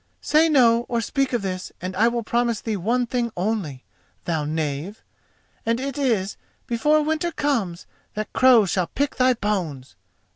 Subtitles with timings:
[0.19, 3.83] "Say no or speak of this and I will promise thee one thing only,
[4.25, 5.03] thou knave,
[5.63, 7.85] and it is, before winter comes,
[8.15, 9.95] that the crows shall pick thy bones!